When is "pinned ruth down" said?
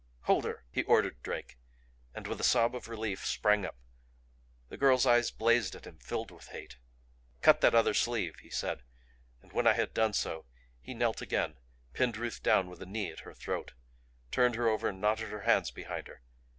11.93-12.67